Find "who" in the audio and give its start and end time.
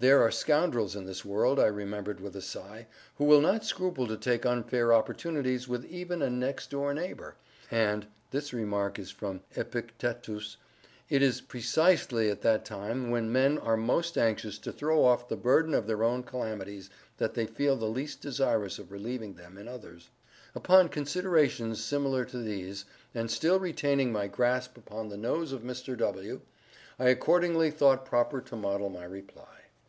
3.14-3.24